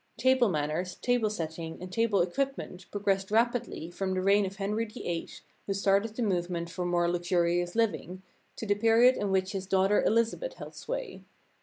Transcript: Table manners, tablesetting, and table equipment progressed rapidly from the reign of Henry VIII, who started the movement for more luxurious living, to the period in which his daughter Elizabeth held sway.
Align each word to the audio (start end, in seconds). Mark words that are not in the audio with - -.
Table 0.17 0.49
manners, 0.49 0.95
tablesetting, 0.95 1.77
and 1.79 1.91
table 1.93 2.23
equipment 2.23 2.89
progressed 2.89 3.29
rapidly 3.29 3.91
from 3.91 4.15
the 4.15 4.21
reign 4.23 4.47
of 4.47 4.55
Henry 4.55 4.85
VIII, 4.85 5.29
who 5.67 5.75
started 5.75 6.15
the 6.15 6.23
movement 6.23 6.71
for 6.71 6.85
more 6.87 7.07
luxurious 7.07 7.75
living, 7.75 8.23
to 8.55 8.65
the 8.65 8.73
period 8.73 9.15
in 9.15 9.29
which 9.29 9.51
his 9.51 9.67
daughter 9.67 10.01
Elizabeth 10.01 10.53
held 10.53 10.73
sway. 10.73 11.21